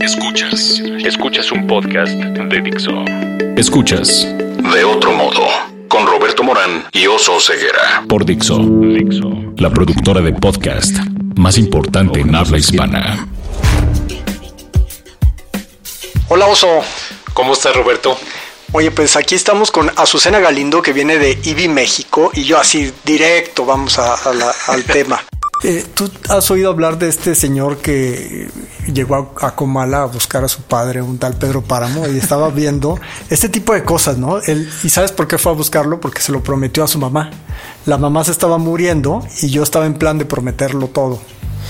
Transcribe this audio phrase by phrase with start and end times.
[0.00, 0.82] Escuchas.
[1.06, 2.90] Escuchas un podcast de Dixo.
[3.56, 4.26] Escuchas.
[4.74, 5.40] De otro modo.
[5.88, 8.04] Con Roberto Morán y Oso Ceguera.
[8.06, 8.58] Por Dixo.
[8.58, 9.30] Dixo.
[9.56, 10.96] La productora de podcast
[11.36, 13.26] más importante en habla hispana.
[16.28, 16.80] Hola Oso.
[17.32, 18.18] ¿Cómo estás, Roberto?
[18.72, 22.92] Oye, pues aquí estamos con Azucena Galindo que viene de IBI México y yo así
[23.04, 25.24] directo vamos a, a la- al tema.
[25.64, 28.48] Eh, ¿Tú has oído hablar de este señor que
[28.92, 32.48] llegó a, a Comala a buscar a su padre, un tal Pedro Páramo, y estaba
[32.54, 34.38] viendo este tipo de cosas, ¿no?
[34.38, 36.00] Él, ¿Y sabes por qué fue a buscarlo?
[36.00, 37.30] Porque se lo prometió a su mamá.
[37.86, 41.20] La mamá se estaba muriendo y yo estaba en plan de prometerlo todo.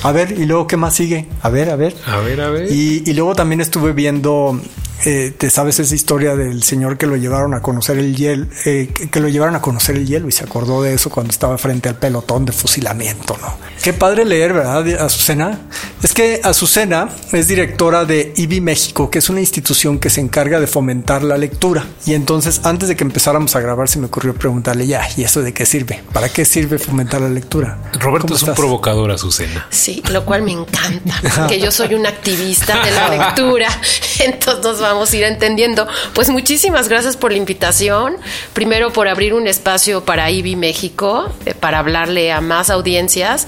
[0.03, 1.27] A ver, ¿y luego qué más sigue?
[1.43, 1.97] A ver, a ver.
[2.07, 2.70] A ver, a ver.
[2.70, 4.61] Y, y luego también estuve viendo,
[5.05, 8.91] eh, te sabes esa historia del señor que lo llevaron a conocer el hielo, eh,
[8.95, 11.59] que, que lo llevaron a conocer el hielo y se acordó de eso cuando estaba
[11.59, 13.56] frente al pelotón de fusilamiento, ¿no?
[13.83, 15.61] Qué padre leer, ¿verdad, Azucena?
[16.03, 20.61] Es que Azucena es directora de IBI México, que es una institución que se encarga
[20.61, 21.86] de fomentar la lectura.
[22.05, 25.42] Y entonces, antes de que empezáramos a grabar, se me ocurrió preguntarle ya, ¿y eso
[25.42, 26.03] de qué sirve?
[26.12, 27.78] ¿Para qué sirve fomentar la lectura?
[28.01, 29.67] Roberto ¿Cómo es un provocador, Azucena.
[29.70, 33.69] Sí, lo cual me encanta, porque yo soy una activista de la lectura,
[34.19, 35.86] entonces nos vamos a ir entendiendo.
[36.14, 38.17] Pues muchísimas gracias por la invitación,
[38.53, 43.47] primero por abrir un espacio para IBI México, eh, para hablarle a más audiencias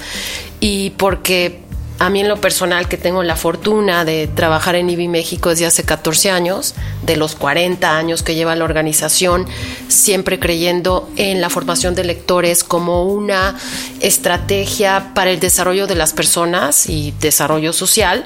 [0.61, 1.70] y porque
[2.01, 5.67] a mí en lo personal que tengo la fortuna de trabajar en IBI México desde
[5.67, 9.47] hace 14 años, de los 40 años que lleva la organización,
[9.89, 13.55] siempre creyendo en la formación de lectores como una
[14.01, 18.25] estrategia para el desarrollo de las personas y desarrollo social,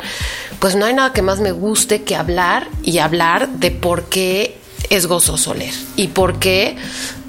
[0.61, 4.57] pues no hay nada que más me guste que hablar y hablar de por qué
[4.91, 6.77] es gozoso leer y por qué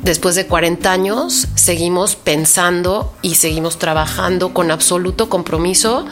[0.04, 6.06] después de 40 años seguimos pensando y seguimos trabajando con absoluto compromiso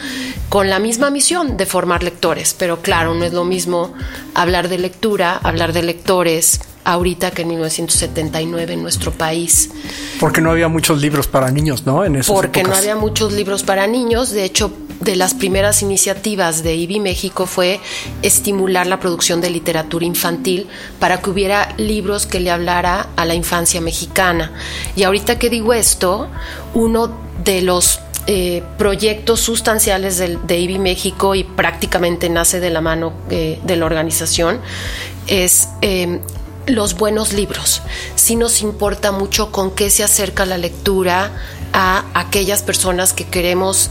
[0.49, 2.55] con la misma misión de formar lectores.
[2.58, 3.94] Pero claro, no es lo mismo
[4.33, 9.71] hablar de lectura, hablar de lectores ahorita que en 1979 en nuestro país.
[10.19, 12.04] Porque no había muchos libros para niños, ¿no?
[12.04, 14.31] En Porque no había muchos libros para niños.
[14.31, 17.80] De hecho, de las primeras iniciativas de IBI México fue
[18.21, 20.67] estimular la producción de literatura infantil
[20.99, 24.52] para que hubiera libros que le hablara a la infancia mexicana.
[24.95, 26.30] Y ahorita que digo esto,
[26.73, 27.11] uno
[27.43, 33.11] de los eh, proyectos sustanciales del- de, IBI México y prácticamente nace de la mano
[33.30, 34.61] eh, de la organización
[35.27, 36.21] es eh,
[36.65, 37.81] los buenos libros.
[38.15, 41.31] Sí nos importa mucho con qué se acerca la lectura
[41.73, 43.89] a aquellas personas que queremos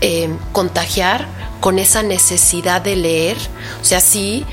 [0.00, 1.26] eh, contagiar
[1.60, 3.36] con esa necesidad de leer.
[3.80, 4.44] O sea, sí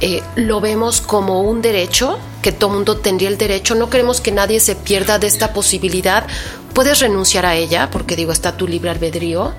[0.00, 3.74] eh, lo vemos como un derecho, que todo mundo tendría el derecho.
[3.74, 6.26] No queremos que nadie se pierda de esta posibilidad.
[6.74, 9.52] Puedes renunciar a ella, porque digo, está tu libre albedrío,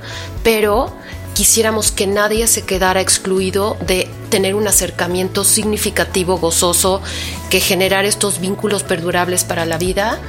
[0.44, 0.94] pero
[1.34, 7.02] quisiéramos que nadie se quedara excluido de tener un acercamiento significativo, gozoso,
[7.50, 10.20] que generar estos vínculos perdurables para la vida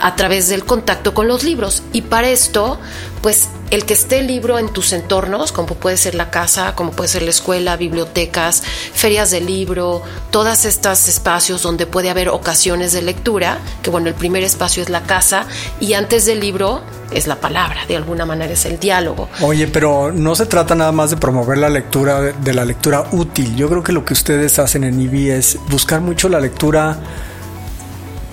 [0.00, 1.82] a través del contacto con los libros.
[1.92, 2.78] Y para esto,
[3.22, 6.92] pues el que esté el libro en tus entornos, como puede ser la casa, como
[6.92, 12.92] puede ser la escuela, bibliotecas, ferias de libro, todas estos espacios donde puede haber ocasiones
[12.92, 15.46] de lectura, que bueno, el primer espacio es la casa
[15.80, 16.82] y antes del libro
[17.12, 19.28] es la palabra, de alguna manera es el diálogo.
[19.40, 23.54] Oye, pero no se trata nada más de promover la lectura, de la lectura útil.
[23.56, 26.98] Yo creo que lo que ustedes hacen en IBI es buscar mucho la lectura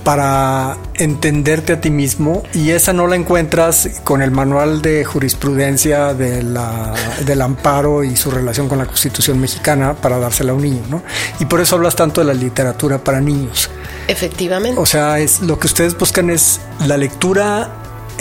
[0.04, 6.14] para entenderte a ti mismo y esa no la encuentras con el manual de jurisprudencia
[6.14, 6.94] de la-
[7.26, 11.02] del amparo y su relación con la Constitución mexicana para dársela a un niño, ¿no?
[11.40, 13.70] Y por eso hablas tanto de la literatura para niños.
[14.08, 14.80] Efectivamente.
[14.80, 17.70] O sea, es lo que ustedes buscan es la lectura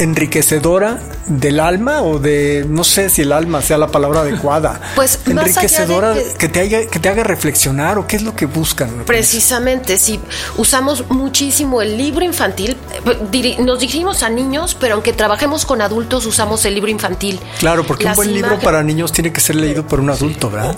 [0.01, 4.81] enriquecedora del alma o de no sé si el alma sea la palabra adecuada.
[4.95, 8.35] Pues, de enriquecedora que- que te haga que te haga reflexionar o qué es lo
[8.35, 8.91] que buscan.
[9.07, 10.21] Precisamente, si
[10.57, 12.77] usamos muchísimo el libro infantil,
[13.61, 17.39] nos dirigimos a niños, pero aunque trabajemos con adultos, usamos el libro infantil.
[17.61, 20.51] Claro, porque Las un buen libro para niños tiene que ser leído por un adulto,
[20.51, 20.77] ¿verdad?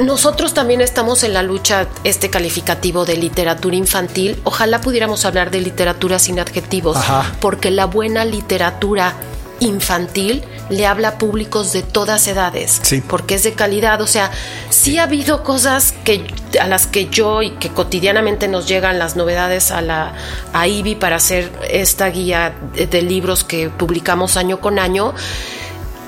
[0.00, 4.40] Nosotros también estamos en la lucha, este calificativo de literatura infantil.
[4.44, 7.32] Ojalá pudiéramos hablar de literatura sin adjetivos, Ajá.
[7.40, 9.14] porque la buena literatura
[9.60, 13.02] infantil le habla a públicos de todas edades, Sí.
[13.06, 14.00] porque es de calidad.
[14.00, 14.30] O sea,
[14.70, 16.24] sí ha habido cosas que
[16.58, 20.14] a las que yo y que cotidianamente nos llegan las novedades a la
[20.54, 25.12] a IBI para hacer esta guía de, de libros que publicamos año con año.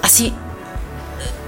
[0.00, 0.32] Así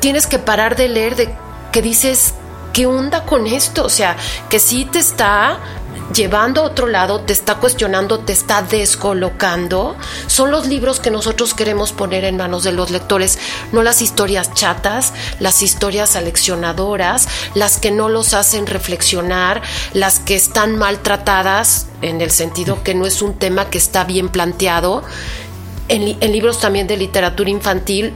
[0.00, 1.34] tienes que parar de leer de
[1.74, 2.34] que dices,
[2.72, 3.84] ¿qué onda con esto?
[3.84, 4.16] O sea,
[4.48, 5.58] que sí te está
[6.14, 9.96] llevando a otro lado, te está cuestionando, te está descolocando,
[10.28, 13.40] son los libros que nosotros queremos poner en manos de los lectores,
[13.72, 19.60] no las historias chatas, las historias aleccionadoras, las que no los hacen reflexionar,
[19.94, 24.28] las que están maltratadas, en el sentido que no es un tema que está bien
[24.28, 25.02] planteado.
[25.88, 28.14] En, libros también de literatura infantil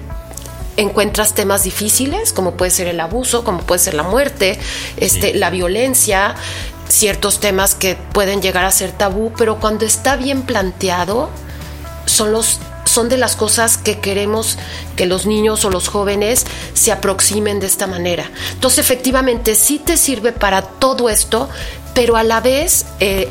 [0.78, 4.58] encuentras temas difíciles, como puede ser el abuso, como puede ser la muerte,
[4.96, 6.36] este, la violencia,
[6.88, 11.28] ciertos temas que pueden llegar a ser tabú, pero cuando está bien planteado,
[12.06, 14.56] son los son de las cosas que queremos
[14.96, 18.30] que los niños o los jóvenes se aproximen de esta manera.
[18.52, 21.50] Entonces, efectivamente, sí te sirve para todo esto,
[21.92, 23.28] pero a la vez, eh,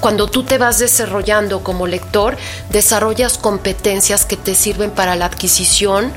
[0.00, 2.36] cuando tú te vas desarrollando como lector,
[2.70, 6.12] desarrollas competencias que te sirven para la adquisición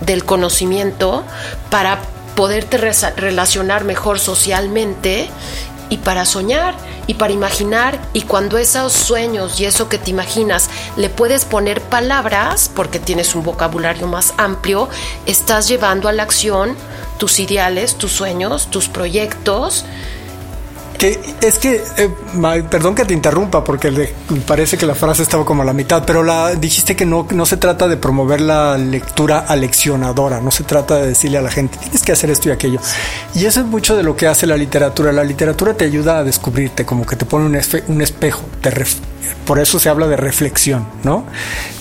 [0.00, 1.24] del conocimiento,
[1.70, 2.00] para
[2.34, 5.28] poderte relacionar mejor socialmente
[5.90, 6.74] y para soñar
[7.06, 7.98] y para imaginar.
[8.12, 13.34] Y cuando esos sueños y eso que te imaginas le puedes poner palabras porque tienes
[13.34, 14.88] un vocabulario más amplio,
[15.26, 16.76] estás llevando a la acción
[17.18, 19.84] tus ideales, tus sueños, tus proyectos
[21.00, 22.10] que es que, eh,
[22.70, 24.12] perdón que te interrumpa porque
[24.46, 27.46] parece que la frase estaba como a la mitad, pero la dijiste que no, no
[27.46, 31.78] se trata de promover la lectura aleccionadora, no se trata de decirle a la gente,
[31.78, 32.80] tienes que hacer esto y aquello.
[33.34, 35.10] Y eso es mucho de lo que hace la literatura.
[35.10, 37.58] La literatura te ayuda a descubrirte, como que te pone un,
[37.88, 38.70] un espejo, te,
[39.46, 41.24] por eso se habla de reflexión, ¿no?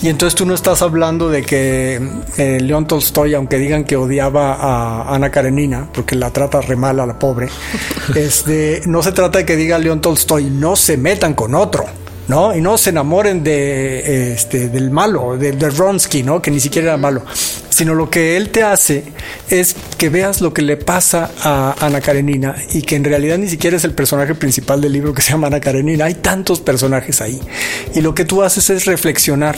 [0.01, 2.01] Y entonces tú no estás hablando de que
[2.37, 6.99] eh, León Tolstoy, aunque digan que odiaba a Ana Karenina, porque la trata re mal
[6.99, 7.49] a la pobre,
[8.15, 11.85] este, no se trata de que diga León Tolstoy, no se metan con otro.
[12.29, 12.55] ¿No?
[12.55, 16.41] Y no se enamoren de, este, del malo, de, de Ronsky, ¿no?
[16.41, 17.23] Que ni siquiera era malo.
[17.69, 19.03] Sino lo que él te hace
[19.49, 23.49] es que veas lo que le pasa a Ana Karenina y que en realidad ni
[23.49, 26.05] siquiera es el personaje principal del libro que se llama Ana Karenina.
[26.05, 27.41] Hay tantos personajes ahí.
[27.95, 29.57] Y lo que tú haces es reflexionar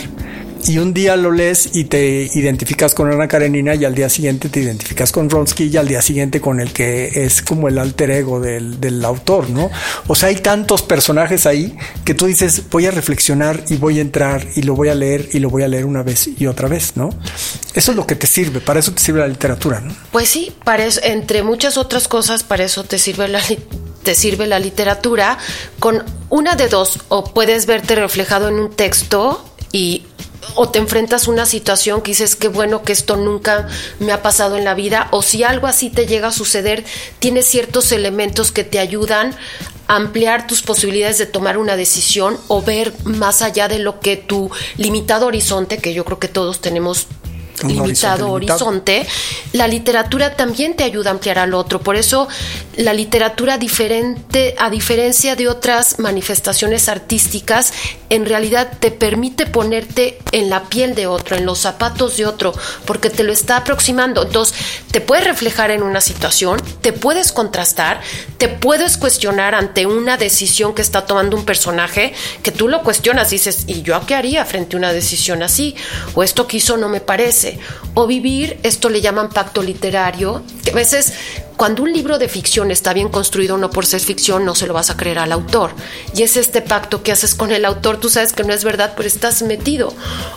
[0.67, 4.49] y un día lo lees y te identificas con Ana Karenina y al día siguiente
[4.49, 8.11] te identificas con Ronsky y al día siguiente con el que es como el alter
[8.11, 9.69] ego del, del, autor, ¿no?
[10.07, 11.75] O sea, hay tantos personajes ahí
[12.05, 15.29] que tú dices, voy a reflexionar y voy a entrar y lo voy a leer
[15.33, 17.09] y lo voy a leer una vez y otra vez, ¿no?
[17.73, 19.95] Eso es lo que te sirve, para eso te sirve la literatura, ¿no?
[20.11, 23.41] Pues sí, para entre muchas otras cosas, para eso te sirve la
[24.03, 25.37] te sirve la literatura
[25.79, 30.03] con una de dos, o puedes verte reflejado en un texto y
[30.55, 33.67] o te enfrentas a una situación que dices, qué bueno que esto nunca
[33.99, 36.83] me ha pasado en la vida, o si algo así te llega a suceder,
[37.19, 39.35] tienes ciertos elementos que te ayudan
[39.87, 44.17] a ampliar tus posibilidades de tomar una decisión o ver más allá de lo que
[44.17, 47.07] tu limitado horizonte, que yo creo que todos tenemos
[47.63, 49.05] limitado horizonte,
[49.53, 51.81] la literatura también te ayuda a ampliar al otro.
[51.81, 52.27] Por eso
[52.77, 57.73] la literatura diferente, a diferencia de otras manifestaciones artísticas,
[58.09, 62.53] en realidad te permite ponerte en la piel de otro, en los zapatos de otro,
[62.85, 64.23] porque te lo está aproximando.
[64.23, 64.57] Entonces,
[64.91, 68.01] te puedes reflejar en una situación, te puedes contrastar,
[68.37, 72.13] te puedes cuestionar ante una decisión que está tomando un personaje,
[72.43, 75.75] que tú lo cuestionas, dices, ¿y yo qué haría frente a una decisión así?
[76.15, 77.40] O esto que hizo no me parece.
[77.93, 81.13] O vivir, esto le llaman pacto literario, que a veces
[81.57, 84.73] cuando un libro de ficción está bien construido, no por ser ficción, no se lo
[84.73, 85.71] vas a creer al autor.
[86.15, 88.93] Y es este pacto que haces con el autor, tú sabes que no es verdad,
[88.95, 89.93] pero estás metido.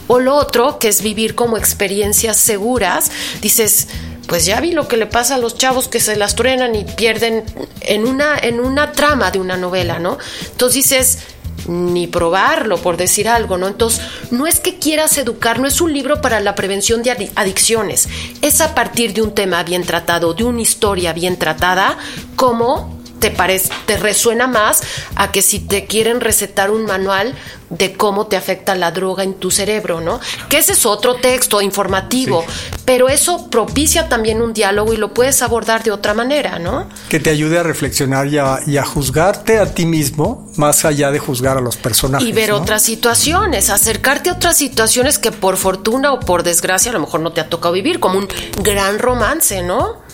[0.06, 3.10] O lo otro, que es vivir como experiencias seguras,
[3.40, 3.88] dices,
[4.26, 6.84] pues ya vi lo que le pasa a los chavos que se las truenan y
[6.84, 7.44] pierden
[7.80, 10.18] en una, en una trama de una novela, ¿no?
[10.50, 11.18] Entonces dices,
[11.68, 13.68] ni probarlo, por decir algo, ¿no?
[13.68, 18.08] Entonces, no es que quieras educar, no es un libro para la prevención de adicciones,
[18.42, 21.98] es a partir de un tema bien tratado, de una historia bien tratada,
[22.36, 24.82] como te parece, te resuena más
[25.16, 27.34] a que si te quieren recetar un manual
[27.70, 30.20] de cómo te afecta la droga en tu cerebro, ¿no?
[30.50, 32.44] Que ese es otro texto informativo,
[32.84, 36.86] pero eso propicia también un diálogo y lo puedes abordar de otra manera, ¿no?
[37.08, 41.56] Que te ayude a reflexionar y a, juzgarte a ti mismo más allá de juzgar
[41.56, 42.28] a los personajes.
[42.28, 46.92] Y ver otras situaciones, acercarte a otras situaciones que por fortuna o por desgracia a
[46.92, 48.28] lo mejor no te ha tocado vivir, como un
[48.60, 50.04] gran romance, ¿no?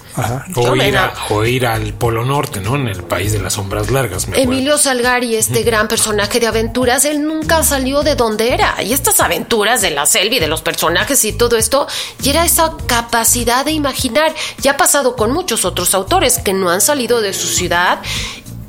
[1.30, 2.76] O, ir al Polo Norte, ¿no?
[2.76, 4.26] En el país de las sombras largas.
[4.34, 8.82] Emilio Salgari, este gran personaje de aventuras, él nunca salió de donde era.
[8.82, 11.86] Y estas aventuras de la selva y de los personajes y todo esto,
[12.22, 14.34] y era esa capacidad de imaginar.
[14.60, 18.00] Ya ha pasado con muchos otros autores que no han salido de su ciudad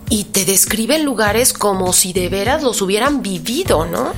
[0.10, 4.14] y te describen lugares como si de veras los hubieran vivido, ¿no?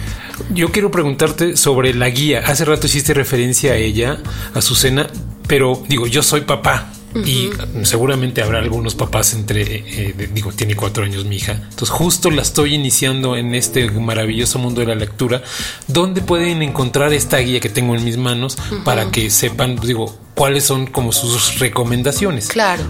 [0.50, 2.44] Yo quiero preguntarte sobre la guía.
[2.46, 4.18] Hace rato hiciste referencia a ella,
[4.56, 5.08] a Susana,
[5.48, 6.88] pero digo, yo soy papá
[7.26, 7.50] Y
[7.84, 11.54] seguramente habrá algunos papás entre, eh, digo, tiene cuatro años mi hija.
[11.54, 15.42] Entonces justo la estoy iniciando en este maravilloso mundo de la lectura,
[15.88, 20.64] donde pueden encontrar esta guía que tengo en mis manos para que sepan, digo, cuáles
[20.64, 22.48] son como sus recomendaciones.
[22.48, 22.84] Claro.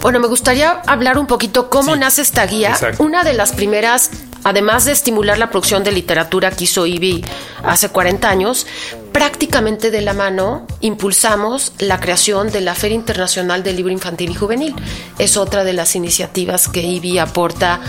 [0.00, 2.76] Bueno, me gustaría hablar un poquito cómo nace esta guía.
[2.98, 4.10] Una de las primeras
[4.44, 7.24] además de estimular la producción de literatura que hizo IBI
[7.62, 8.66] hace 40 años,
[9.12, 14.34] prácticamente de la mano impulsamos la creación de la Feria Internacional del Libro Infantil y
[14.34, 14.74] Juvenil.
[15.18, 17.80] Es otra de las iniciativas que IBI aporta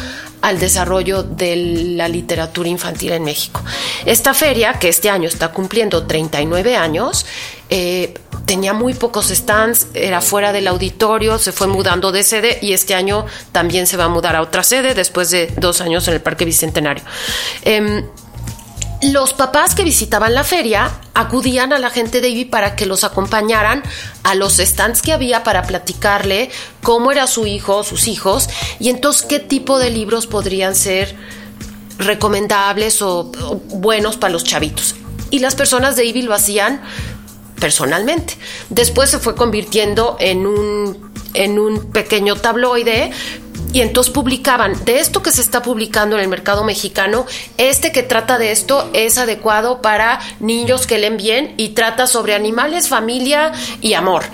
[0.41, 1.55] al desarrollo de
[1.95, 3.63] la literatura infantil en México.
[4.05, 7.25] Esta feria, que este año está cumpliendo 39 años,
[7.69, 8.13] eh,
[8.45, 12.95] tenía muy pocos stands, era fuera del auditorio, se fue mudando de sede y este
[12.95, 16.21] año también se va a mudar a otra sede después de dos años en el
[16.21, 17.03] Parque Bicentenario.
[17.63, 18.05] Em,
[19.11, 23.03] los papás que visitaban la feria acudían a la gente de IBI para que los
[23.03, 23.83] acompañaran
[24.23, 26.49] a los stands que había para platicarle
[26.81, 31.15] cómo era su hijo, sus hijos, y entonces qué tipo de libros podrían ser
[31.97, 34.95] recomendables o, o buenos para los chavitos.
[35.31, 36.81] Y las personas de IBI lo hacían
[37.63, 38.35] personalmente.
[38.69, 43.11] Después se fue convirtiendo en un, en un pequeño tabloide
[43.71, 47.25] y entonces publicaban de esto que se está publicando en el mercado mexicano,
[47.57, 52.35] este que trata de esto es adecuado para niños que leen bien y trata sobre
[52.35, 54.25] animales, familia y amor.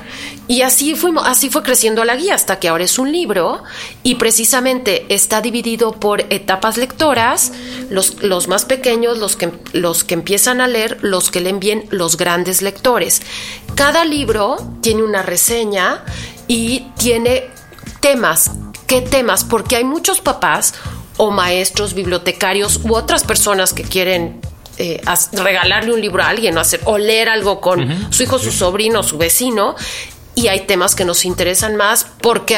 [0.50, 3.64] Y así fuimos, así fue creciendo la guía hasta que ahora es un libro
[4.04, 7.54] y precisamente está dividido por etapas lectoras,
[7.90, 11.86] los, los más pequeños, los que, los que empiezan a leer, los que leen bien,
[11.92, 13.22] los grandes lectores.
[13.76, 16.04] Cada libro tiene una reseña
[16.48, 17.46] y tiene
[18.02, 18.52] temas
[18.90, 19.44] ¿Qué temas?
[19.44, 20.74] Porque hay muchos papás
[21.18, 24.42] o maestros, bibliotecarios u otras personas que quieren
[24.80, 25.00] eh,
[25.34, 29.04] regalarle un libro a alguien o, hacer, o leer algo con su hijo, su sobrino,
[29.04, 29.76] su vecino.
[30.40, 32.58] Y hay temas que nos interesan más porque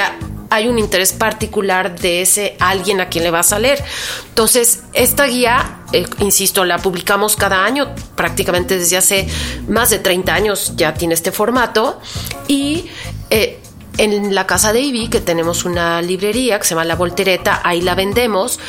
[0.51, 3.83] hay un interés particular de ese alguien a quien le vas a leer.
[4.29, 9.27] Entonces, esta guía, eh, insisto, la publicamos cada año, prácticamente desde hace
[9.67, 11.99] más de 30 años ya tiene este formato.
[12.47, 12.85] Y
[13.31, 13.59] eh,
[13.97, 17.81] en la casa de Ivy, que tenemos una librería que se llama La Voltereta, ahí
[17.81, 18.59] la vendemos.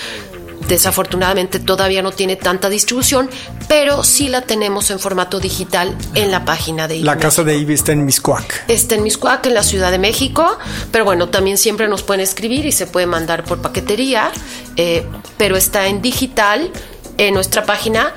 [0.69, 3.29] Desafortunadamente todavía no tiene tanta distribución,
[3.69, 7.05] pero sí la tenemos en formato digital en la página de Ivy.
[7.05, 8.65] La casa de Ivy está en Miscuac.
[8.69, 10.59] Está en Miscuac, en la Ciudad de México,
[10.91, 14.31] pero bueno, también siempre nos pueden escribir y se puede mandar por paquetería,
[14.77, 15.05] eh,
[15.37, 16.71] pero está en digital
[17.19, 18.15] en nuestra página,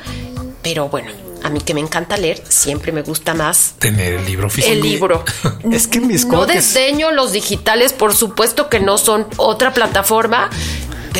[0.61, 1.11] pero bueno,
[1.43, 4.73] a mí que me encanta leer, siempre me gusta más tener el libro físico.
[4.73, 5.23] El libro.
[5.71, 10.49] es que mis No desdeño los digitales, por supuesto que no son otra plataforma,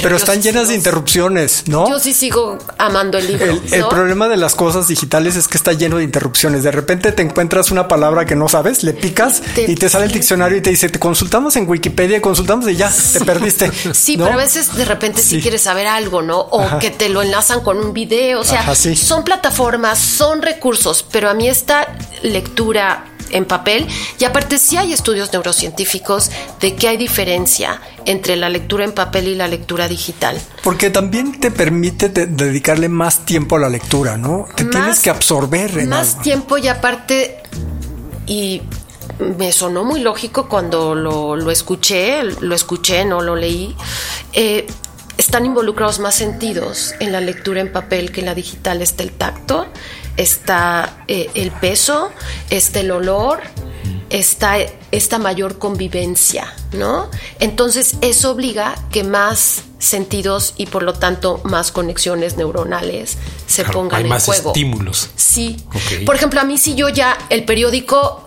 [0.02, 1.90] pero, están llenas de interrupciones, ¿no?
[1.90, 3.60] Yo sí sigo amando el libro.
[3.72, 6.64] El, problema de las cosas digitales es que está lleno de interrupciones.
[6.64, 10.12] De repente te encuentras una palabra que no sabes, le picas y te sale el
[10.12, 13.72] diccionario y te dice, te consultamos en Wikipedia, consultamos y ya, te perdiste.
[13.94, 15.42] Sí, pero a veces de repente sí.
[15.42, 16.40] quieres saber algo, ¿no?
[16.40, 18.42] O que te lo enlazan con un video.
[18.42, 23.88] O sea, son plataformas, son recursos, pero a mí esta lectura en papel
[24.20, 29.28] y aparte sí hay estudios neurocientíficos de que hay diferencia entre la lectura en papel
[29.28, 30.40] y la lectura digital.
[30.64, 34.48] Porque también te permite dedicarle más tiempo a la lectura, ¿no?
[34.56, 35.78] Te tienes que absorber.
[35.78, 37.42] En más tiempo y aparte,
[38.28, 38.62] y
[39.38, 43.76] me sonó muy lógico cuando lo, escuché, lo escuché, no lo leí.
[44.34, 44.68] Eh,
[45.18, 48.82] están involucrados más sentidos en la lectura en papel que en la digital.
[48.82, 49.68] Está el tacto,
[50.18, 52.12] está eh, el peso,
[52.50, 53.40] está el olor,
[54.10, 54.58] está
[54.92, 57.10] esta mayor convivencia, ¿no?
[57.40, 63.98] Entonces eso obliga que más sentidos y por lo tanto más conexiones neuronales se pongan
[63.98, 64.50] hay en más juego.
[64.50, 65.10] estímulos.
[65.16, 65.58] Sí.
[66.06, 68.26] Por ejemplo, a mí si yo ya el periódico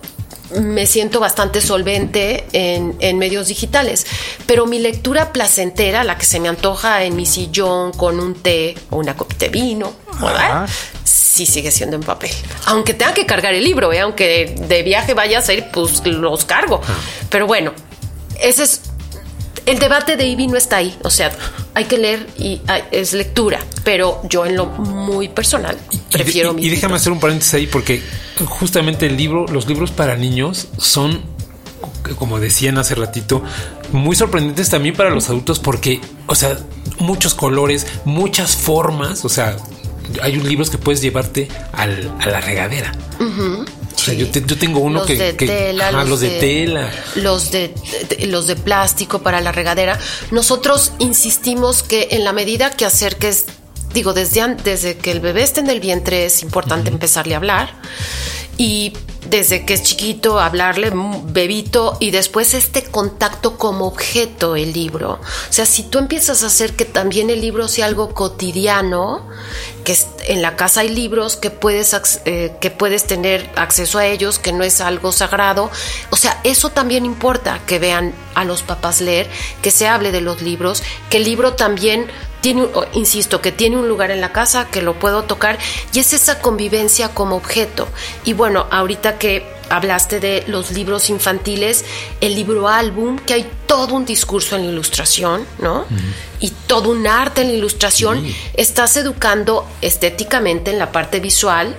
[0.61, 4.07] me siento bastante solvente en, medios digitales,
[4.47, 8.75] pero mi lectura placentera, la que se me antoja en mi sillón con un té
[8.91, 9.93] o una copita de vino,
[11.39, 12.31] sí sigue siendo en papel.
[12.67, 14.01] Aunque tenga que cargar el libro, ¿eh?
[14.01, 16.81] aunque de viaje vaya a ir, pues los cargo.
[16.87, 16.95] Ah.
[17.31, 17.73] Pero bueno,
[18.41, 18.83] ese es
[19.67, 21.31] el debate de Ivy no está ahí, o sea,
[21.75, 25.77] hay que leer y es lectura, pero yo en lo muy personal
[26.11, 28.03] prefiero y, y, y déjame hacer un paréntesis ahí porque
[28.47, 31.23] justamente el libro, los libros para niños son
[32.17, 33.43] como decían hace ratito,
[33.93, 36.59] muy sorprendentes también para los adultos porque, o sea,
[36.99, 39.57] muchos colores, muchas formas, o sea,
[40.23, 42.93] hay libros que puedes llevarte al, a la regadera.
[44.17, 47.75] Yo, tengo uno que, de tela, los, de, tela, los de,
[48.27, 49.99] los de plástico para la regadera.
[50.31, 53.47] Nosotros insistimos que en la medida que acerques,
[53.93, 57.75] digo, desde desde que el bebé esté en el vientre es importante empezarle a hablar
[58.57, 58.93] y
[59.29, 60.91] desde que es chiquito, hablarle
[61.25, 65.13] bebito y después este contacto como objeto el libro.
[65.13, 69.27] O sea, si tú empiezas a hacer que también el libro sea algo cotidiano,
[69.85, 71.95] que en la casa hay libros que puedes,
[72.25, 75.71] eh, que puedes tener acceso a ellos, que no es algo sagrado.
[76.11, 79.29] O sea, eso también importa, que vean a los papás leer,
[79.63, 82.07] que se hable de los libros, que el libro también
[82.41, 85.59] tiene, insisto, que tiene un lugar en la casa, que lo puedo tocar,
[85.93, 87.89] y es esa convivencia como objeto.
[88.25, 91.85] Y bueno, ahorita que hablaste de los libros infantiles,
[92.21, 95.85] el libro álbum, que hay todo un discurso en la ilustración, ¿no?
[96.41, 101.77] Y todo un arte en la ilustración, estás educando estéticamente en la parte visual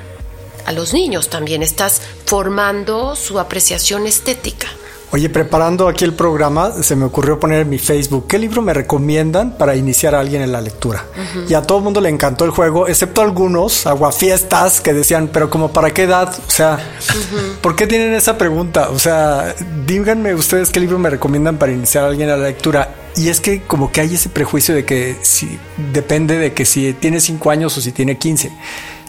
[0.65, 4.67] a los niños también, estás formando su apreciación estética.
[5.11, 8.75] Oye, preparando aquí el programa, se me ocurrió poner en mi Facebook, ¿qué libro me
[8.75, 11.03] recomiendan para iniciar a alguien en la lectura?
[11.47, 15.49] Y a todo el mundo le encantó el juego, excepto algunos aguafiestas que decían, pero
[15.49, 16.31] como para qué edad?
[16.47, 16.77] O sea,
[17.61, 18.89] ¿por qué tienen esa pregunta?
[18.91, 19.55] O sea,
[19.87, 22.93] díganme ustedes qué libro me recomiendan para iniciar a alguien en la lectura.
[23.15, 25.57] Y es que como que hay ese prejuicio de que si
[25.91, 28.51] depende de que si tiene 5 años o si tiene 15.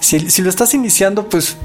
[0.01, 1.59] Si, si lo estás iniciando, pues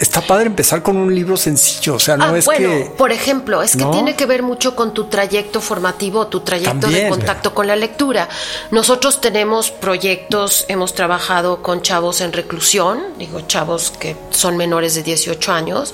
[0.00, 2.92] está padre empezar con un libro sencillo, o sea, no ah, es bueno, que...
[2.96, 7.08] Por ejemplo, es que tiene que ver mucho con tu trayecto formativo, tu trayecto de
[7.08, 8.28] contacto con la lectura.
[8.70, 15.02] Nosotros tenemos proyectos, hemos trabajado con chavos en reclusión, digo chavos que son menores de
[15.02, 15.92] 18 años,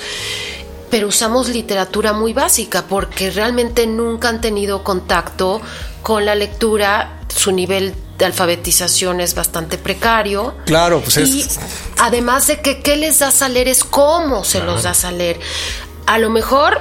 [0.88, 5.60] pero usamos literatura muy básica porque realmente nunca han tenido contacto
[6.02, 7.92] con la lectura, su nivel
[8.25, 10.54] alfabetización es bastante precario.
[10.64, 11.46] Claro, pues y
[11.99, 15.38] además de que qué les das a leer es cómo se los das a leer.
[16.06, 16.80] A lo mejor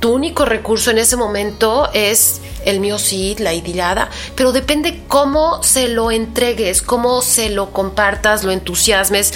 [0.00, 5.62] tu único recurso en ese momento es el mío sí, la idilada, pero depende cómo
[5.62, 9.32] se lo entregues, cómo se lo compartas, lo entusiasmes,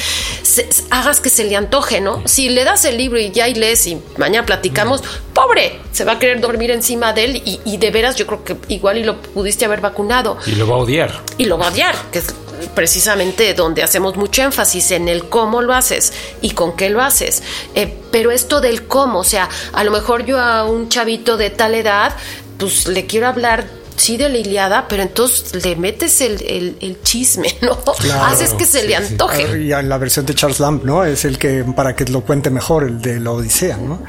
[0.91, 2.23] hagas que se le antoje, ¿no?
[2.27, 5.03] Si le das el libro y ya y lees y mañana platicamos,
[5.35, 8.45] pobre, se va a querer dormir encima de él y, y de veras yo creo
[8.45, 10.39] que igual y lo pudiste haber vacunado.
[10.47, 11.23] Y lo va a odiar.
[11.37, 12.35] Y lo va a odiar, que es
[12.75, 17.43] precisamente donde hacemos mucho énfasis en el cómo lo haces y con qué lo haces.
[17.75, 21.51] Eh, pero esto del cómo, o sea, a lo mejor yo a un chavito de
[21.51, 22.17] tal edad,
[22.59, 23.67] pues le quiero hablar
[23.99, 27.79] sí de la Iliada, pero entonces le metes el, el, chisme, ¿no?
[28.23, 29.59] Haces que se le antoje.
[29.59, 31.05] Y la versión de Charles Lamb, ¿no?
[31.05, 34.01] Es el que, para que lo cuente mejor, el de la Odisea, ¿no?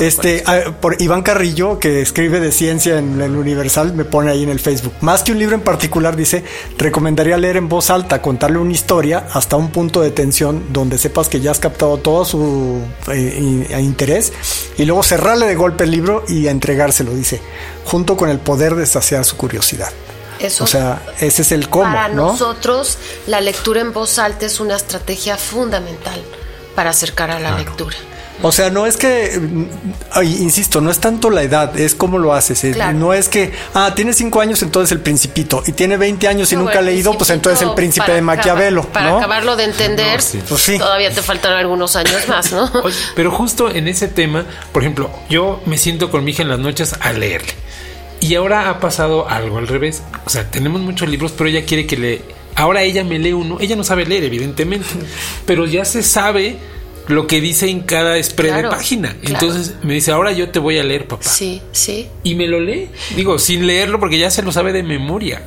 [0.00, 4.42] este, ah, por Iván Carrillo, que escribe de ciencia en el Universal, me pone ahí
[4.42, 4.94] en el Facebook.
[5.00, 6.44] Más que un libro en particular, dice,
[6.76, 11.28] recomendaría leer en voz alta, contarle una historia hasta un punto de tensión donde sepas
[11.28, 12.80] que ya has captado todo su
[13.12, 14.32] eh, interés
[14.76, 17.40] y luego cerrarle de golpe el libro y entregárselo, dice,
[17.88, 19.90] junto con el poder de saciar su curiosidad.
[20.38, 21.84] Eso, o sea, ese es el cómo.
[21.84, 26.22] Para nosotros, la lectura en voz alta es una estrategia fundamental
[26.74, 27.96] para acercar a la lectura.
[28.40, 29.40] O sea, no es que,
[30.22, 32.64] insisto, no es tanto la edad, es cómo lo haces.
[32.94, 36.56] No es que, ah, tiene cinco años, entonces el principito, y tiene 20 años y
[36.56, 38.84] nunca ha leído, pues entonces el príncipe de Maquiavelo.
[38.84, 42.70] para acabarlo de entender, pues todavía te faltan algunos años más, ¿no?
[43.16, 46.58] pero justo en ese tema, por ejemplo, yo me siento con mi hija en las
[46.60, 47.52] noches a leerle.
[48.20, 50.02] Y ahora ha pasado algo al revés.
[50.24, 52.22] O sea, tenemos muchos libros, pero ella quiere que le...
[52.56, 53.58] Ahora ella me lee uno.
[53.60, 54.88] Ella no sabe leer, evidentemente.
[55.46, 56.58] Pero ya se sabe
[57.08, 59.16] lo que dice en cada spread de página.
[59.22, 61.28] Entonces me dice, ahora yo te voy a leer, papá.
[61.28, 62.08] Sí, sí.
[62.22, 62.90] Y me lo lee.
[63.16, 65.42] Digo, sin leerlo porque ya se lo sabe de memoria.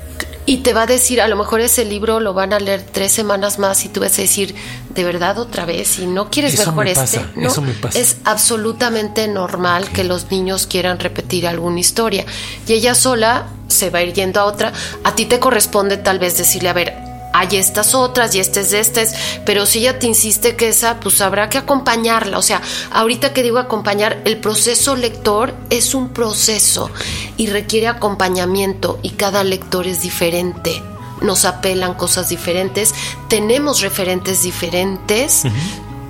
[0.48, 3.12] Y te va a decir, a lo mejor ese libro lo van a leer tres
[3.12, 4.56] semanas más y tú vas a decir,
[4.90, 7.24] de verdad otra vez, y no quieres ver por este.
[7.36, 8.00] No, eso me pasa.
[8.00, 12.26] Es absolutamente normal que los niños quieran repetir alguna historia.
[12.68, 14.74] Y ella sola se va a ir yendo a otra.
[15.04, 18.74] A ti te corresponde tal vez decirle, a ver, hay estas otras y este es
[18.74, 19.14] estas,
[19.46, 22.38] pero si ella te insiste que esa, pues habrá que acompañarla.
[22.38, 26.92] O sea, ahorita que digo acompañar, el proceso lector es un proceso
[27.38, 30.82] y requiere acompañamiento y cada lector es diferente.
[31.22, 32.94] Nos apelan cosas diferentes,
[33.28, 35.44] tenemos referentes diferentes.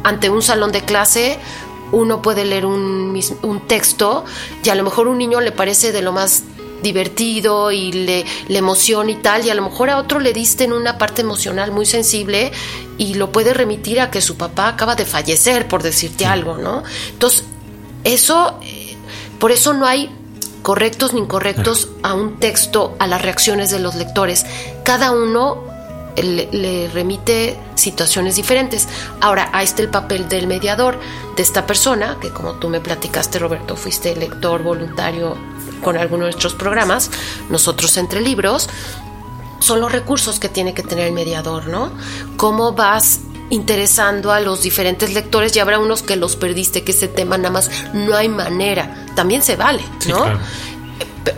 [0.04, 1.38] Ante un salón de clase,
[1.92, 4.24] uno puede leer un, un texto
[4.64, 6.44] y a lo mejor un niño le parece de lo más
[6.82, 10.74] divertido y le, emociona y tal, y a lo mejor a otro le diste en
[10.74, 12.52] una parte emocional muy sensible
[12.98, 16.84] y lo puede remitir a que su papá acaba de fallecer, por decirte algo, ¿no?
[17.10, 17.44] Entonces,
[18.04, 18.96] eso, eh,
[19.39, 20.10] por eso no hay
[20.62, 24.46] correctos ni incorrectos a un texto, a las reacciones de los lectores.
[24.84, 25.63] Cada uno
[26.15, 28.88] le, le, remite situaciones diferentes.
[29.22, 31.00] Ahora, ahí está el papel del mediador,
[31.36, 35.36] de esta persona, que como tú me platicaste, Roberto, fuiste lector voluntario
[35.82, 37.12] con alguno de nuestros programas,
[37.50, 38.70] nosotros entre libros,
[39.60, 41.91] son los recursos que tiene que tener el mediador, ¿no?
[42.38, 47.08] ¿Cómo vas interesando a los diferentes lectores y habrá unos que los perdiste, que ese
[47.08, 49.06] tema nada más no hay manera.
[49.13, 50.26] También se vale, ¿no?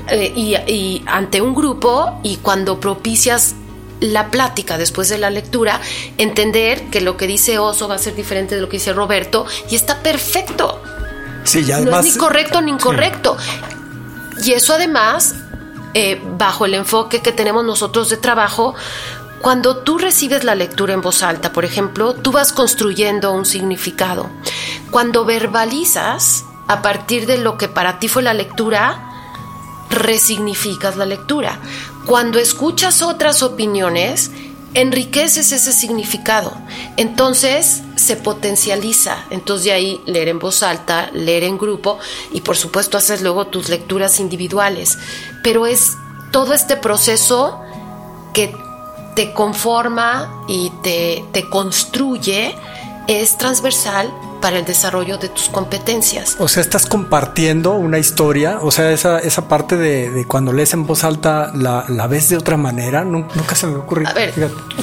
[0.08, 3.56] Eh, y, y ante un grupo y cuando propicias
[4.00, 5.82] la plática después de la lectura,
[6.18, 9.46] entender que lo que dice Oso va a ser diferente de lo que dice Roberto
[9.70, 10.82] y está perfecto.
[11.46, 13.38] Sí, ya no es ni correcto ni incorrecto.
[14.44, 15.36] Y eso además,
[15.94, 18.76] eh, bajo el enfoque que tenemos nosotros de trabajo,
[19.42, 24.30] cuando tú recibes la lectura en voz alta, por ejemplo, tú vas construyendo un significado.
[24.92, 29.10] Cuando verbalizas, a partir de lo que para ti fue la lectura,
[29.90, 31.60] resignificas la lectura.
[32.06, 34.32] Cuando escuchas otras opiniones,
[34.74, 36.54] enriqueces ese significado.
[36.98, 39.18] Entonces se potencializa.
[39.30, 42.00] Entonces de ahí leer en voz alta, leer en grupo
[42.32, 44.98] y por supuesto haces luego tus lecturas individuales.
[45.44, 45.94] Pero es
[46.32, 47.60] todo este proceso
[48.34, 48.56] que
[49.16, 52.56] te conforma y te, te construye,
[53.08, 54.12] es transversal
[54.44, 56.36] para el desarrollo de tus competencias.
[56.38, 60.86] O sea, estás compartiendo una historia, o sea, esa, esa parte de, cuando lees en
[60.86, 64.06] voz alta la, la, ves de otra manera, nunca se me ocurrió.
[64.10, 64.34] A ver,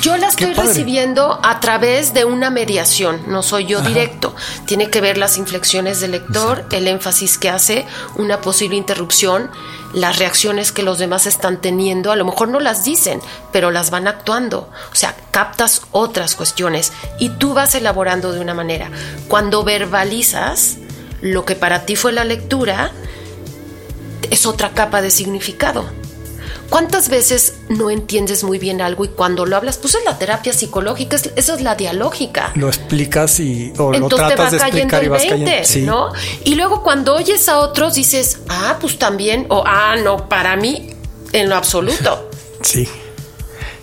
[0.00, 4.34] yo la estoy recibiendo a través de una mediación, no soy yo directo.
[4.64, 9.50] Tiene que ver las inflexiones del lector, el énfasis que hace, una posible interrupción
[9.92, 13.20] las reacciones que los demás están teniendo, a lo mejor no las dicen,
[13.52, 14.68] pero las van actuando.
[14.92, 18.90] O sea, captas otras cuestiones y tú vas elaborando de una manera.
[19.28, 20.78] Cuando verbalizas
[21.20, 22.92] lo que para ti fue la lectura,
[24.30, 25.84] es otra capa de significado.
[26.70, 30.52] ¿Cuántas veces no entiendes muy bien algo y cuando lo hablas, pues es la terapia
[30.52, 32.52] psicológica, esa es la dialógica.
[32.54, 35.92] Lo explicas y o lo tratas de explicar y vas cayendo.
[35.92, 36.12] ¿no?
[36.44, 40.94] Y luego cuando oyes a otros dices, ah, pues también, o ah, no, para mí,
[41.32, 42.30] en lo absoluto.
[42.62, 42.88] Sí.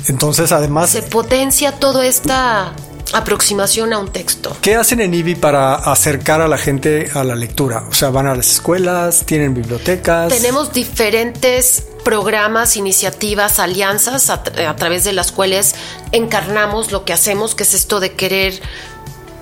[0.08, 0.89] Entonces, además.
[0.89, 2.74] Se potencia toda esta
[3.13, 4.56] aproximación a un texto.
[4.62, 7.86] ¿Qué hacen en IBI para acercar a la gente a la lectura?
[7.89, 10.30] O sea, van a las escuelas, tienen bibliotecas.
[10.30, 15.76] Tenemos diferentes programas, iniciativas, alianzas a, través de las cuales
[16.12, 18.62] encarnamos lo que hacemos, que es esto de querer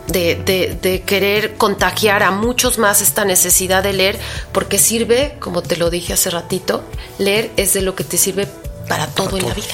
[0.08, 0.36] de,
[0.82, 4.20] de, querer contagiar a muchos más esta necesidad de leer,
[4.52, 6.84] porque sirve, como te lo dije hace ratito,
[7.18, 8.48] leer es de lo que te sirve
[8.88, 9.74] para todo en la vida.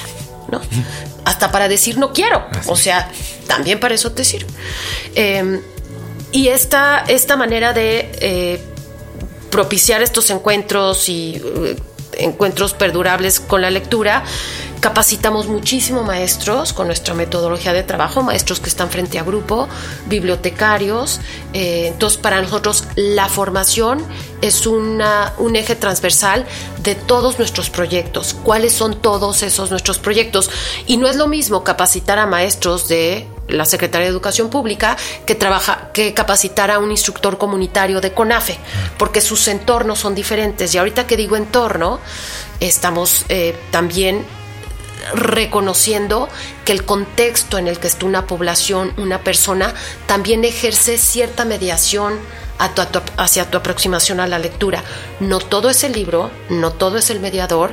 [1.24, 2.44] Hasta para decir no quiero.
[2.66, 3.10] O sea,
[3.46, 4.50] también para eso te sirve.
[5.14, 5.60] Em,
[6.32, 8.60] y esta, esta manera de eh,
[9.50, 11.76] propiciar estos encuentros y eh,
[12.18, 14.24] encuentros perdurables con la lectura
[14.82, 19.68] Capacitamos muchísimo maestros con nuestra metodología de trabajo, maestros que están frente a grupo,
[20.06, 21.20] bibliotecarios.
[21.52, 24.04] Eh, entonces, para nosotros la formación
[24.40, 26.46] es una, un eje transversal
[26.82, 28.34] de todos nuestros proyectos.
[28.42, 30.50] ¿Cuáles son todos esos nuestros proyectos?
[30.88, 35.34] Y no es lo mismo capacitar a maestros de la Secretaría de Educación Pública que
[35.34, 38.58] trabaja que capacitar a un instructor comunitario de CONAFE,
[38.98, 40.74] porque sus entornos son diferentes.
[40.74, 42.00] Y ahorita que digo entorno,
[42.60, 44.24] estamos eh, también
[45.14, 46.28] reconociendo
[46.64, 49.74] que el contexto en el que está una población, una persona,
[50.06, 52.18] también ejerce cierta mediación
[53.16, 54.84] hacia tu aproximación a la lectura.
[55.18, 57.72] No todo es el libro, no todo es el mediador,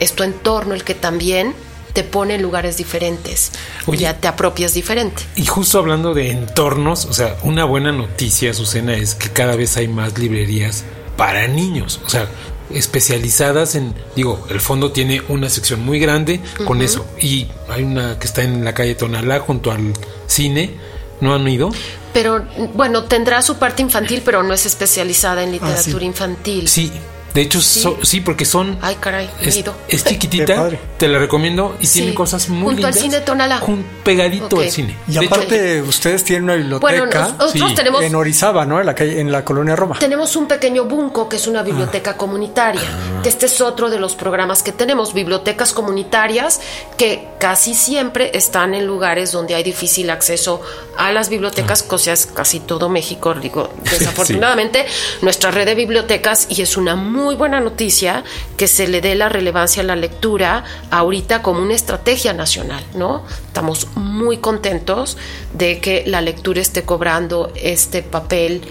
[0.00, 1.54] es tu entorno el que también
[1.92, 3.52] te pone en lugares diferentes.
[3.88, 5.22] ya te apropias diferente.
[5.36, 9.76] Y justo hablando de entornos, o sea, una buena noticia, Susana, es que cada vez
[9.76, 10.84] hay más librerías
[11.16, 12.00] para niños.
[12.04, 12.28] O sea,
[12.70, 18.18] especializadas en, digo, el fondo tiene una sección muy grande con eso y hay una
[18.18, 19.92] que está en la calle Tonalá junto al
[20.26, 20.92] cine.
[21.20, 21.70] ¿No han ido?
[22.12, 26.66] Pero bueno, tendrá su parte infantil, pero no es especializada en ah, literatura infantil.
[26.66, 26.90] Sí,
[27.34, 28.78] de hecho, sí, porque son.
[28.82, 30.68] Ay, caray, es, es chiquitita.
[30.98, 32.96] Te la recomiendo y tiene cosas muy Junto lindas.
[32.96, 33.62] al cine Tonala.
[34.04, 34.96] pegadito al cine.
[35.08, 37.36] Y aparte, ustedes tienen una biblioteca
[37.74, 38.80] tenemos, en Orizaba, ¿no?
[38.80, 39.98] En la, calle, en la colonia Roma.
[39.98, 42.16] Tenemos un pequeño bunco que es una biblioteca ah.
[42.16, 42.82] comunitaria.
[43.22, 45.14] Que este es otro de los programas que tenemos.
[45.14, 46.60] Bibliotecas comunitarias
[46.98, 50.60] que casi siempre están en lugares donde hay difícil acceso
[50.96, 52.12] a las bibliotecas, ah.
[52.12, 53.34] es casi todo México.
[53.34, 54.84] Digo, desafortunadamente,
[55.22, 58.24] nuestra red de bibliotecas y es una muy muy buena noticia
[58.56, 63.24] que se le dé la relevancia a la lectura ahorita como una estrategia nacional, ¿no?
[63.46, 65.16] Estamos muy contentos
[65.52, 68.62] de que la lectura esté cobrando este papel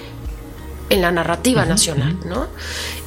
[0.91, 2.47] en la narrativa nacional, ¿no?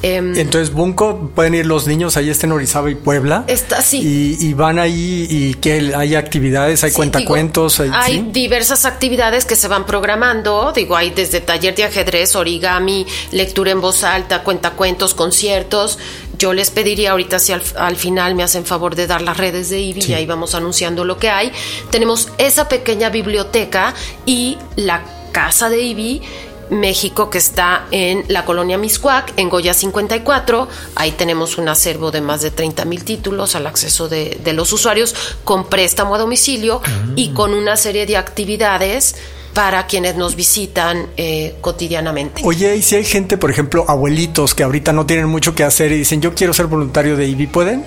[0.01, 3.43] Em, Entonces, Bunco, pueden ir los niños, ahí está en Orizaba y Puebla.
[3.47, 4.37] Está, sí.
[4.39, 7.79] Y, van ahí y que hay actividades, hay cuentacuentos.
[7.79, 13.71] hay, diversas actividades que se van programando, digo, hay desde taller de ajedrez, origami, lectura
[13.71, 15.99] en voz alta, cuentacuentos, conciertos.
[16.37, 19.79] Yo les pediría ahorita si al, final me hacen favor de dar las redes de
[19.79, 21.51] IBI y ahí vamos anunciando lo que hay.
[21.91, 23.93] Tenemos esa pequeña biblioteca
[24.25, 26.21] y la casa de IBI
[26.69, 30.67] México, que está en la colonia Miscuac, en Goya 54.
[30.95, 35.15] Ahí tenemos un acervo de más de 30 mil títulos al acceso de, los usuarios
[35.43, 36.81] con préstamo a domicilio
[37.15, 39.15] y con una serie de actividades
[39.55, 42.41] para quienes nos visitan eh, cotidianamente.
[42.43, 45.93] Oye, y si hay gente, por ejemplo, abuelitos que ahorita no tienen mucho que hacer
[45.93, 47.85] y dicen, yo quiero ser voluntario de IBI, ¿pueden?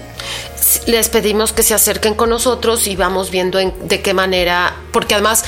[0.86, 5.44] Les pedimos que se acerquen con nosotros y vamos viendo de qué manera, porque además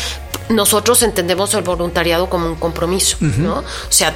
[0.51, 3.59] nosotros entendemos el voluntariado como un compromiso, ¿no?
[3.61, 4.15] O sea,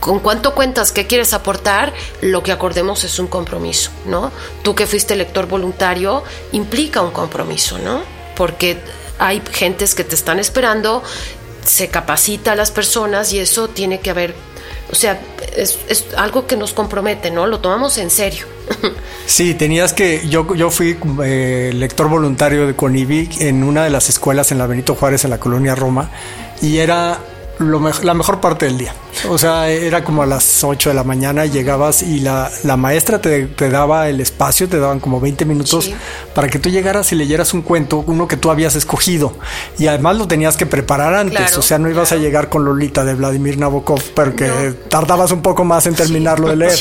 [0.00, 4.30] con cuánto cuentas, qué quieres aportar, lo que acordemos es un compromiso, ¿no?
[4.62, 6.22] Tú que fuiste lector voluntario,
[6.52, 8.02] implica un compromiso, ¿no?
[8.36, 8.78] Porque
[9.18, 11.02] hay gentes que te están esperando,
[11.64, 14.34] se capacita a las personas y eso tiene que haber,
[14.90, 15.20] o sea,
[15.56, 17.46] es, es algo que nos compromete, ¿no?
[17.46, 18.46] Lo tomamos en serio.
[19.26, 20.22] Sí, tenías que.
[20.28, 24.68] Yo, yo fui eh, lector voluntario de Conivic en una de las escuelas en la
[24.68, 26.10] Benito Juárez, en la colonia Roma,
[26.62, 27.18] y era
[27.58, 28.94] la mejor parte del día.
[29.28, 33.20] O sea, era como a las 8 de la mañana, llegabas y la, la maestra
[33.20, 35.90] te, te, daba el espacio, te daban como 20 minutos
[36.34, 39.32] para que tú llegaras y leyeras un cuento, uno que tú habías escogido.
[39.78, 43.04] Y además lo tenías que preparar antes, o sea, no ibas a llegar con Lolita
[43.04, 46.78] de Vladimir Nabokov, porque tardabas un poco más en terminarlo de leer.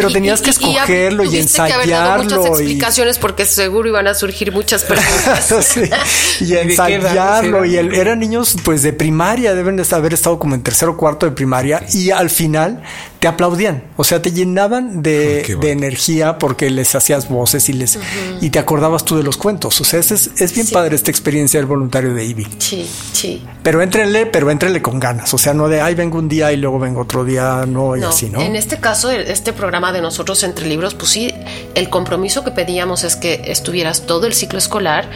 [0.00, 2.24] Pero tenías que escogerlo y, ensayarlo.
[2.24, 5.76] muchas explicaciones porque seguro iban a surgir muchas preguntas.
[6.40, 7.64] y ensayarlo.
[7.64, 11.26] Y eran niños pues de primaria, deben de haber estado como en tercero o cuarto
[11.26, 12.82] de primaria y al final
[13.20, 17.98] te aplaudían, o sea, te llenaban de, energía porque les hacías voces y les
[18.40, 19.78] y te acordabas tú de los cuentos.
[19.80, 22.46] O sea, es, es bien padre esta experiencia del voluntario de IBI.
[22.58, 23.44] Sí, sí.
[23.62, 25.34] Pero éntrenle, pero éntrenle con ganas.
[25.34, 28.02] O sea, no de ay vengo un día y luego vengo otro día, no, y
[28.02, 28.40] así, ¿no?
[28.40, 31.34] En este caso, este programa de nosotros entre libros, pues sí,
[31.74, 35.08] el compromiso que pedíamos es que estuvieras todo el ciclo escolar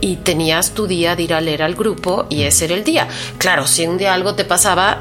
[0.00, 3.08] y tenías tu día de ir a leer al grupo y ese era el día.
[3.38, 5.00] Claro, si un día algo te pasaba,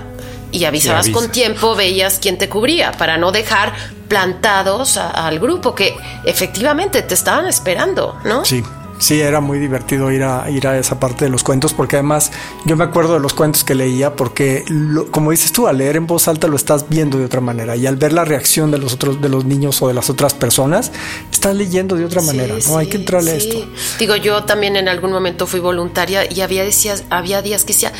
[0.51, 3.73] y avisabas con tiempo, veías quién te cubría para no dejar
[4.07, 8.43] plantados al grupo que efectivamente te estaban esperando, ¿no?
[8.45, 8.63] Sí.
[8.99, 12.31] Sí, era muy divertido ir a ir a esa parte de los cuentos porque además
[12.65, 14.65] yo me acuerdo de los cuentos que leía porque
[15.11, 17.87] como dices tú, al leer en voz alta lo estás viendo de otra manera y
[17.87, 20.91] al ver la reacción de los otros de los niños o de las otras personas,
[21.31, 23.65] estás leyendo de otra manera, no hay que entrarle a esto.
[23.97, 27.93] Digo, yo también en algún momento fui voluntaria y había decías, había días que decía,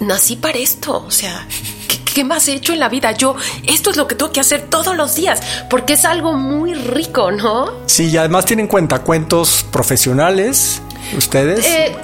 [0.00, 1.75] nací para esto, o sea, ¿qué
[2.24, 3.12] más he hecho en la vida?
[3.12, 6.74] Yo, esto es lo que tengo que hacer todos los días, porque es algo muy
[6.74, 7.70] rico, ¿no?
[7.86, 10.80] Sí, y además tienen cuenta cuentos profesionales,
[11.16, 11.66] ustedes.
[11.66, 11.96] Eh,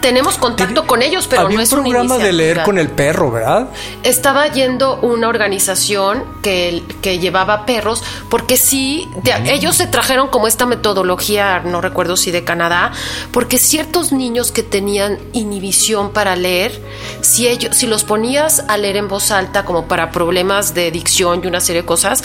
[0.00, 3.68] tenemos contacto con ellos, pero no es un programa de leer con el perro, ¿verdad?
[4.02, 9.08] Estaba yendo una organización que, que llevaba perros, porque sí,
[9.46, 12.92] ellos se trajeron como esta metodología, no recuerdo si de Canadá,
[13.32, 16.80] porque ciertos niños que tenían inhibición para leer,
[17.20, 21.40] si ellos, si los ponías a leer en voz alta, como para problemas de dicción
[21.42, 22.22] y una serie de cosas,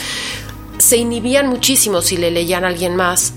[0.78, 3.34] se inhibían muchísimo si le leían a alguien más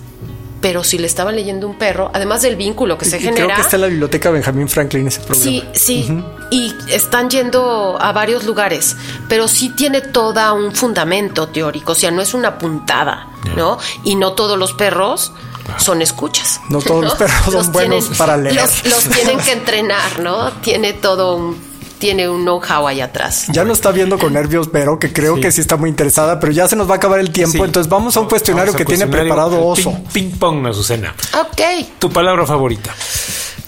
[0.67, 3.37] pero si le estaba leyendo un perro, además del vínculo que se genera.
[3.37, 5.45] Creo que está en la biblioteca Benjamín Franklin ese programa.
[5.45, 6.25] Sí, sí.
[6.51, 8.97] Y están yendo a varios lugares,
[9.29, 13.79] pero sí tiene toda un fundamento teórico, o sea, no es una puntada, ¿no?
[14.03, 15.31] Y no todos los perros
[15.79, 16.61] son escuchas.
[16.69, 18.57] No todos los perros son buenos para leer.
[18.57, 20.51] los tienen que entrenar, ¿no?
[20.63, 21.66] Tiene todo un
[21.99, 23.47] tiene un know-how ahí atrás.
[23.49, 26.53] Ya lo está viendo con nervios, pero que creo que sí está muy interesada, pero
[26.53, 29.07] ya se nos va a acabar el tiempo, entonces vamos a un cuestionario que tiene
[29.07, 29.97] preparado Oso.
[30.13, 31.15] Ping, pong, Azucena.
[31.39, 31.89] Ok.
[31.99, 32.95] Tu palabra favorita.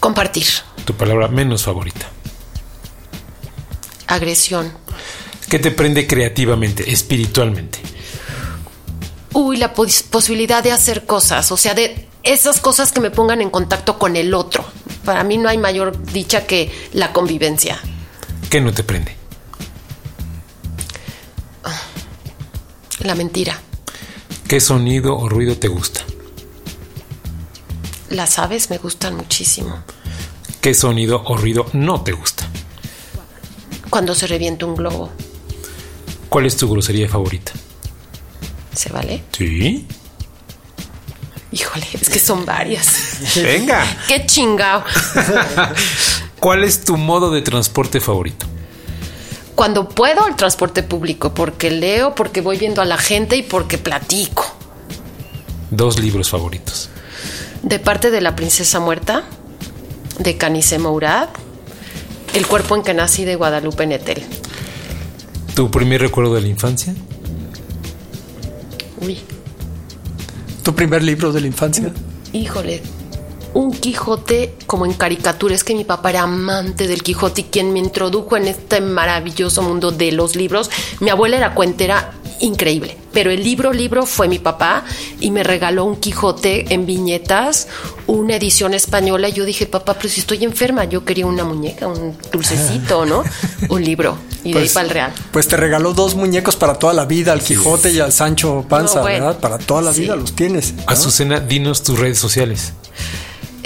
[0.01, 0.47] Compartir.
[0.85, 2.07] Tu palabra menos favorita.
[4.07, 4.73] Agresión.
[5.49, 7.81] ¿Qué te prende creativamente, espiritualmente?
[9.33, 13.51] Uy, la posibilidad de hacer cosas, o sea, de esas cosas que me pongan en
[13.51, 14.65] contacto con el otro.
[15.05, 17.79] Para mí no hay mayor dicha que la convivencia.
[18.51, 19.15] ¿Qué no te prende?
[23.01, 23.61] La mentira.
[24.49, 26.01] ¿Qué sonido o ruido te gusta?
[28.11, 29.83] Las aves me gustan muchísimo.
[30.61, 32.49] ¿Qué sonido o ruido no te gusta?
[33.91, 35.11] Cuando se revienta un globo.
[36.29, 37.53] ¿Cuál es tu grosería favorita?
[38.75, 39.23] ¿Se vale?
[39.33, 39.87] Sí.
[41.53, 43.37] Híjole, es que son varias.
[43.37, 43.85] Venga.
[44.09, 44.85] Qué chingao.
[46.41, 48.47] ¿Cuál es tu modo de transporte favorito?
[49.55, 53.77] Cuando puedo, el transporte público, porque leo, porque voy viendo a la gente y porque
[53.77, 54.47] platico.
[55.71, 56.91] Dos libros favoritos.
[57.63, 59.25] De parte de la princesa muerta,
[60.19, 61.29] de Canice Mourad,
[62.35, 64.23] El cuerpo en que nací de Guadalupe Netel.
[65.55, 66.95] ¿Tu primer recuerdo de la infancia?
[69.01, 69.19] Uy.
[70.63, 71.91] ¿Tu primer libro de la infancia?
[72.33, 72.83] Híjole,
[73.55, 75.55] un Quijote como en caricatura.
[75.55, 79.63] Es que mi papá era amante del Quijote y quien me introdujo en este maravilloso
[79.63, 80.71] mundo de los libros.
[81.01, 84.85] Mi abuela era cuentera increíble, pero el libro libro fue mi papá
[85.19, 87.67] y me regaló un Quijote en viñetas,
[88.07, 89.29] una edición española.
[89.29, 93.25] Y yo dije, papá, pero si estoy enferma, yo quería una muñeca, un dulcecito, ¿no?
[93.71, 94.17] un libro.
[94.45, 95.13] Y de ahí Pues- para el real.
[95.33, 98.97] Pues te regaló dos muñecos para toda la vida, al Quijote y al Sancho Panza,
[98.97, 99.25] No, bueno.
[99.27, 99.41] ¿verdad?
[99.41, 100.03] Para toda la Sí.
[100.03, 100.75] vida los tienes.
[100.75, 100.83] ¿no?
[100.87, 102.73] Azucena, dinos tus redes sociales.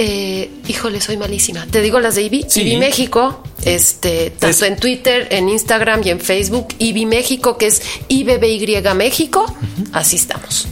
[0.05, 1.65] Eh, híjole, soy malísima.
[1.71, 2.47] Te digo las de IBI.
[2.49, 2.63] Sí.
[2.63, 6.67] IBI México, este, tanto Es- en Twitter, en Instagram y en Facebook.
[6.81, 9.45] IBI México, que es IBBY México.
[9.93, 10.67] Así estamos.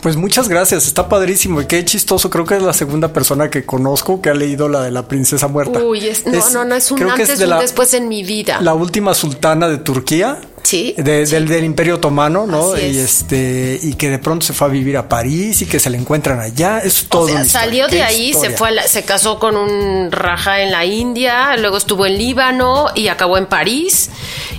[0.00, 2.30] Pues muchas gracias, está padrísimo y qué chistoso.
[2.30, 5.46] Creo que es la segunda persona que conozco que ha leído la de la princesa
[5.46, 5.78] muerta.
[5.84, 7.92] Uy, es- no, no, no, es un creo que antes de y un la- después
[7.92, 8.62] en mi vida.
[8.62, 10.40] La última sultana de Turquía.
[10.62, 11.32] Sí, de- sí.
[11.32, 12.72] Del, del Imperio Otomano, ¿no?
[12.74, 12.96] Así Y es.
[13.22, 15.98] este, y que de pronto se fue a vivir a París y que se le
[15.98, 16.78] encuentran allá.
[16.78, 17.22] Es todo.
[17.24, 20.70] O sea, salió de ahí, se fue, a la- se casó con un raja en
[20.70, 24.10] la India, luego estuvo en Líbano y acabó en París.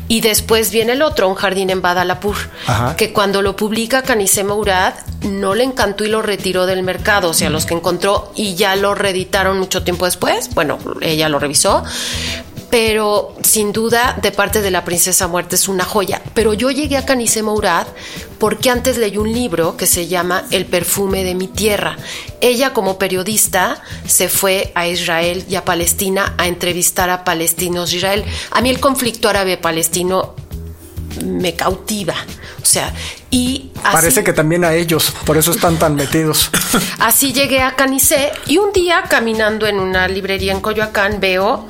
[0.08, 2.36] Y después viene el otro, un jardín en Badalapur,
[2.68, 2.96] Ajá.
[2.98, 7.30] que cuando lo publica Canice Mourad no le encantó y lo retiró del mercado.
[7.30, 10.50] O sea, los que encontró y ya lo reeditaron mucho tiempo después.
[10.54, 11.84] Bueno, ella lo revisó.
[12.72, 16.22] Pero sin duda, de parte de la Princesa Muerte es una joya.
[16.34, 17.86] Pero yo llegué a Canice Mourad
[18.40, 21.98] porque antes leí un libro que se llama El perfume de mi tierra.
[22.40, 27.98] Ella, como periodista, se fue a Israel y a Palestina a entrevistar a palestinos de
[27.98, 28.26] Israel.
[28.52, 30.36] A mí el conflicto árabe-palestino
[31.26, 32.16] me cautiva.
[32.62, 32.94] O sea,
[33.30, 36.50] y así, Parece que también a ellos, por eso están tan metidos.
[37.00, 41.68] así llegué a Canicé y un día caminando en una librería en Coyoacán veo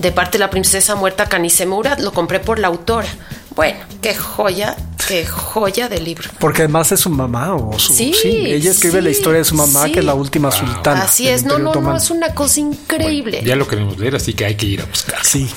[0.00, 3.08] de parte de la princesa muerta Canicé Mourad, lo compré por la autora.
[3.54, 6.30] Bueno, qué joya, qué joya de libro.
[6.38, 7.92] Porque además es su mamá o su.
[7.92, 9.92] Sí, ella escribe sí, la historia de su mamá, sí.
[9.92, 11.02] que es la última sultana.
[11.02, 13.42] Así es, no, no, no, es una cosa increíble.
[13.44, 15.22] Ya lo queremos leer, así que hay que ir a buscar.
[15.24, 15.50] Sí.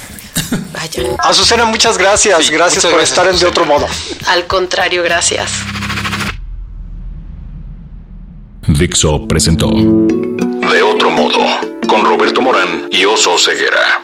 [0.73, 1.03] Vaya.
[1.19, 2.49] Azucena, muchas gracias.
[2.49, 3.88] gracias muchas por gracias, estar en De Otro Modo.
[4.27, 5.51] Al contrario, gracias.
[8.67, 11.39] Dixo presentó De otro modo
[11.88, 14.03] con Roberto Morán y Oso Ceguera.